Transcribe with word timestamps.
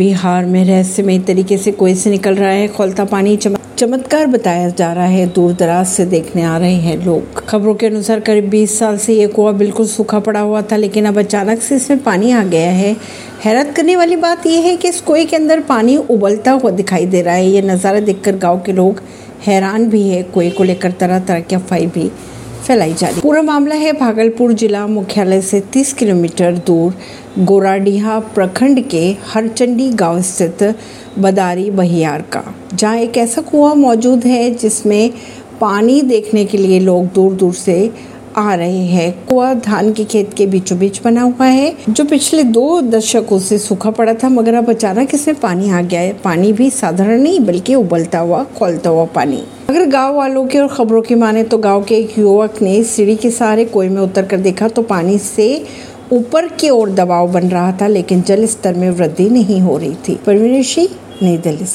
बिहार 0.00 0.44
में 0.46 0.64
रहस्यमय 0.64 1.18
तरीके 1.18 1.56
से 1.58 1.72
कुएँ 1.72 1.94
से 1.94 2.10
निकल 2.10 2.34
रहा 2.34 2.50
है, 2.50 2.68
खोलता 2.68 3.04
पानी 3.04 3.36
चमत्कार 3.36 4.26
बताया 4.26 4.68
जा 4.70 4.92
रहा 4.92 5.04
है 5.06 5.26
दूर 5.32 5.52
दराज 5.52 5.86
से 5.86 6.04
देखने 6.06 6.42
आ 6.42 6.56
रहे 6.58 6.74
हैं 6.74 6.96
लोग। 7.04 7.44
खबरों 7.48 7.74
के 7.74 7.86
अनुसार 7.86 8.20
करीब 8.20 8.48
20 8.50 8.78
साल 8.78 8.96
से 8.98 9.14
ये 9.14 9.26
कुआ 9.26 9.52
बिल्कुल 9.54 9.86
सूखा 9.86 10.18
पड़ा 10.20 10.40
हुआ 10.40 10.62
था, 10.62 10.76
लेकिन 10.76 11.06
अब 11.06 11.18
अचानक 11.18 11.62
से 11.62 11.76
इसमें 11.76 12.02
पानी 12.02 12.32
आ 12.32 12.42
गया 12.44 12.70
है। 12.70 12.96
हैरत 13.44 13.74
करने 13.76 13.96
वाली 13.96 14.16
बात 14.16 14.46
यह 14.46 14.60
है 14.60 14.76
कि 14.76 14.88
इस 14.88 15.00
कुएँ 15.02 15.24
के 15.24 15.36
अंदर 15.36 15.60
पानी 15.68 15.96
उबलता 15.96 16.52
हुआ 16.52 16.70
दिखाई 16.72 17.06
दे 17.06 17.22
रहा 17.22 17.34
है। 17.34 17.46
ये 17.46 17.62
नज़ारा 17.64 18.00
देखकर 18.00 18.36
गाँव 18.38 18.62
के 18.66 18.72
लोग 18.72 19.02
हैरान 19.46 19.88
भी 19.90 20.08
है। 20.08 20.22
कुएँ 20.24 20.50
को 20.50 20.64
लेकर 20.64 20.92
तरह 21.00 21.18
तरह 21.20 21.40
की 21.40 21.54
अफवाही 21.54 21.86
भी 21.88 22.10
फैलाई 22.60 22.92
जा 22.92 23.08
रही। 23.08 23.20
पूरा 23.20 23.42
मामला 23.42 23.74
है 23.74 23.92
भागलपुर 23.92 24.52
जिला 24.52 24.86
मुख्यालय 24.86 25.40
से 25.40 25.60
30 25.72 25.92
किलोमीटर 25.92 26.56
दूर 26.66 26.94
गोराडीहा 27.44 28.18
प्रखंड 28.34 28.80
के 28.88 29.04
हरचंडी 29.26 29.88
गाँव 29.92 30.20
स्थित 30.22 30.62
बदारी 31.18 31.70
बहियार 31.72 32.22
का, 32.32 32.42
जहाँ 32.74 32.96
एक 32.96 33.16
ऐसा 33.18 33.42
कुआँ 33.42 33.74
मौजूद 33.76 34.24
है 34.24 34.50
जिसमें 34.54 35.10
पानी 35.60 36.00
देखने 36.02 36.44
के 36.44 36.58
लिए 36.58 36.78
लोग 36.80 37.06
दूर 37.14 37.32
दूर 37.34 37.52
से 37.54 37.90
आ 38.36 38.54
रहे 38.54 38.84
हैं। 38.86 39.12
कुआ 39.26 39.52
धान 39.54 39.92
के 39.92 40.04
खेत 40.04 40.34
के 40.34 40.46
बीचों 40.46 40.78
बीच 40.78 41.00
बना 41.04 41.22
हुआ 41.22 41.46
है, 41.46 41.74
जो 41.88 42.04
पिछले 42.04 42.42
दो 42.44 42.80
दशकों 42.80 43.38
से 43.38 43.58
सूखा 43.58 43.90
पड़ा 43.90 44.14
था, 44.14 44.28
मगर 44.28 44.54
अब 44.54 44.70
अचानक 44.70 45.14
इसमें 45.14 45.40
पानी 45.40 45.70
आ 45.70 45.80
गया 45.82 46.00
है। 46.00 46.12
पानी 46.12 46.52
भी 46.52 46.70
साधारण 46.70 47.20
नहीं, 47.20 47.40
बल्कि 47.40 47.74
उबलता 47.74 48.18
हुआ, 48.18 48.42
खोलता 48.58 48.90
हुआ 48.90 49.04
पानी। 49.04 49.42
अगर 49.68 49.86
गाँव 49.86 50.16
वालों 50.16 50.46
के 50.46 50.58
और 50.58 50.68
खबरों 50.68 51.02
की 51.02 51.14
माने 51.14 51.42
तो 51.42 51.58
गाँव 51.58 51.84
के 51.84 51.96
एक 51.96 52.18
युवक 52.18 52.62
ने 52.62 52.82
सीढ़ी 52.84 53.16
के 53.16 53.30
सहारे 53.30 53.64
कोई 53.64 53.88
में 53.88 54.02
उतर 54.02 54.26
कर 54.26 54.36
देखा 54.36 54.68
तो 54.68 54.82
पानी 54.82 55.18
से 55.18 55.64
ऊपर 56.12 56.48
की 56.48 56.70
ओर 56.70 56.90
दबाव 56.90 57.32
बन 57.32 57.48
रहा 57.48 57.72
था, 57.72 57.86
लेकिन 57.86 58.22
जल 58.22 58.46
स्तर 58.46 58.74
में 58.74 58.90
वृद्धि 58.90 59.28
नहीं 59.30 59.60
हो 59.60 59.76
रही 59.78 59.94
थी। 60.08 60.18
परवीन 60.26 60.88
नई 61.22 61.36
दिल्ली 61.36 61.64